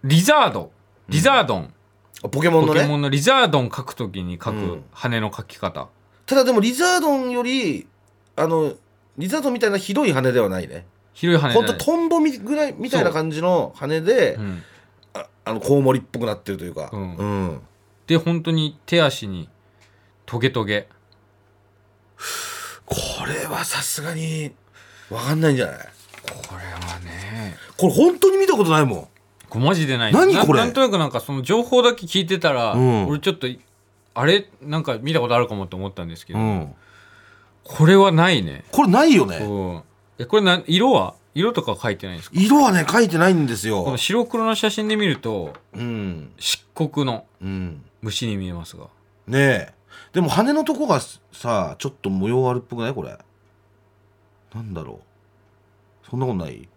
[0.04, 0.70] リザード。
[1.08, 1.74] リザードン、
[2.22, 2.80] あポケモンのね？
[2.80, 3.08] ポケモンの。
[3.08, 4.80] リザードン描くときに描うん。
[4.80, 5.88] く羽の描き方、
[6.26, 7.88] ただでもリザードンより
[8.36, 8.74] あの
[9.18, 10.86] リザードンみたいなひどい羽ではないね。
[11.14, 14.62] 広い羽ほんとトンボみぐらいみたいな感じの羽で、うん、
[15.14, 16.90] ああのコウモリっぽくなってるというか。
[16.92, 17.16] うん。
[17.16, 17.60] うん
[18.06, 19.48] で本当に手足に
[20.26, 20.88] トゲトゲ。
[22.84, 24.52] これはさすがに
[25.10, 25.76] わかんないんじゃない？
[25.76, 27.56] これはね。
[27.76, 29.08] これ本当に見たことないもん。
[29.48, 30.58] これマジでない何これ？
[30.60, 33.06] ななんとなくなんかその情報だけ聞いてたら、うん。
[33.08, 33.46] 俺ちょっと
[34.14, 34.48] あれ？
[34.60, 36.74] なんか見たことあるかもって思ったんですけど、うん。
[37.64, 39.36] これはないね、これないよね。
[39.38, 39.44] う。
[39.44, 39.82] ん、
[40.18, 41.14] えこれな色は？
[41.34, 42.38] 色とか書いてないんですか？
[42.38, 46.32] 色はね書いてないんですこよの白黒の写真で見るとうん。
[46.38, 47.24] 漆黒の。
[47.40, 48.88] うん虫に見えますが。
[49.26, 49.74] ねえ。
[50.12, 51.00] でも羽のとこが
[51.32, 52.94] さちょっと模様あるっぽくない？
[52.94, 53.16] これ。
[54.54, 55.00] なんだろ
[56.06, 56.10] う。
[56.10, 56.68] そんなことない？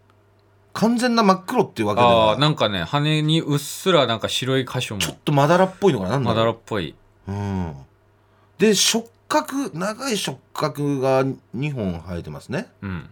[0.74, 2.32] 完全な真っ黒っていうわけであは。
[2.34, 5.02] あなんかね羽にうっすらなんか白い箇所も。
[5.02, 6.12] ちょっとまだらっぽいのかな？
[6.12, 6.96] なんだまだらろっぽい。
[7.28, 7.74] ううん。
[8.58, 12.68] で触覚長い触覚が2本生えてますね。
[12.82, 13.10] うん。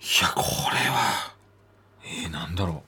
[0.00, 1.34] いやこれは。
[2.04, 2.82] えー、なんだろ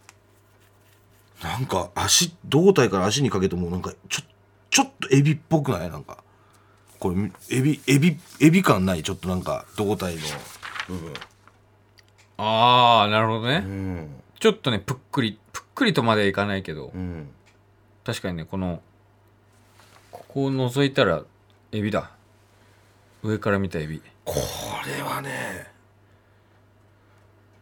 [1.42, 4.22] なんか足胴体から足にかけてもなんかちょ
[4.70, 5.90] ちょっとエビっぽくない？
[5.90, 6.18] なんか。
[6.98, 9.02] これエビエビエビ感ない？
[9.02, 10.20] ちょっとなんか胴体の
[10.88, 11.12] 部分。
[11.12, 11.14] う
[12.36, 14.08] ああなるほどね、うん。
[14.38, 17.28] ちょっとねぷっくりぷっくりとまではいかないけど、うん。
[18.04, 18.82] 確かにねこの
[20.10, 21.22] ここを覗いたら
[21.72, 22.10] エビだ。
[23.22, 24.02] 上から見たエビ。
[24.24, 24.34] こ
[24.86, 25.66] れはね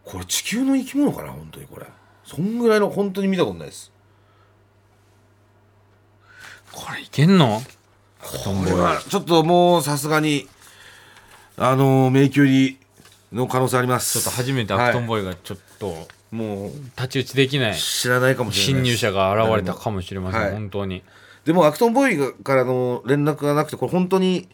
[0.04, 1.30] これ地球の生き物かな？
[1.30, 1.86] 本当にこれ
[2.28, 3.90] そんぐらいの本当に見たことないです。
[6.70, 7.62] これいけんの？
[8.20, 10.46] これはちょっともうさすがに
[11.56, 12.78] あの迷宮入り
[13.32, 14.20] の可能性あります。
[14.20, 17.76] ちょっと初めてアクトンボーイがちょっともう太刀打ちできない。
[17.76, 20.52] 知らないかもしれない侵入者が現れたかもしれません、はい。
[20.52, 21.02] 本当に。
[21.46, 24.50] でもアクトンボーイがからの連絡がなくてこれ本当に、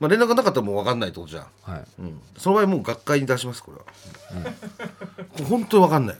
[0.00, 1.84] まあ、連絡がなかったらもう分かんないってことじゃん、はい。
[1.98, 3.84] うん、その場合もう学会に出しますこれは、
[5.32, 6.16] これ本当に分かんない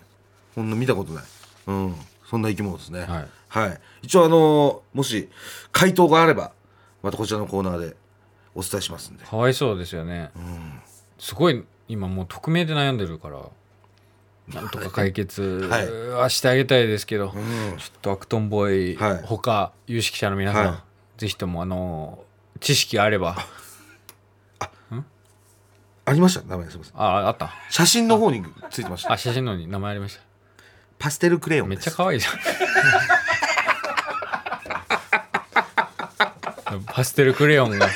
[0.59, 1.25] こんな見たことない、
[1.69, 1.95] うん、
[2.29, 3.03] そんな生き物ですね。
[3.03, 5.29] はい、はい、一応あのもし
[5.71, 6.51] 回答があれば
[7.01, 7.97] またこちらのコーナーで
[8.57, 9.25] お伝えしますんで。
[9.25, 10.33] かわいそうですよね、
[11.17, 13.39] すごい今もう匿名で悩んでるから
[14.49, 15.93] なんとか解決はい。
[16.11, 17.31] はしてあげたいですけど、ん。
[17.31, 17.39] ちょっ
[18.03, 19.23] とアクトンボーイ、はい。
[19.23, 20.85] 他有識者の皆さん、は
[21.19, 22.19] ぜひともあの
[22.59, 23.37] 知識あれば。
[26.05, 26.43] ありました？
[26.49, 27.01] 名前すみません。
[27.01, 27.53] ああった。
[27.69, 29.13] 写真の方についてました。
[29.13, 30.19] あ写真のに名前ありまし
[30.99, 31.91] パステルクレヨためっンです。
[31.91, 32.31] ちゃ可愛いじゃ
[36.77, 36.85] ん。
[36.87, 37.89] パステルクレヨンが。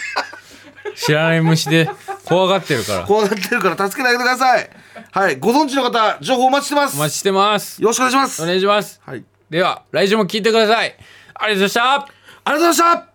[0.94, 1.90] 知らない虫で
[2.24, 3.04] 怖がってるから。
[3.04, 4.70] 怖がってるから助けてあげてください。
[5.10, 6.96] はいご存知の方情報お待ちしてます。
[6.96, 7.82] お待ちしてます。
[7.82, 8.42] よろしくお願いします。
[8.42, 9.00] お願いします。
[9.04, 9.24] はい。
[9.50, 10.96] では来週も聞いてください。
[11.34, 12.12] ありがとうございました。
[12.44, 13.11] ありがとうございました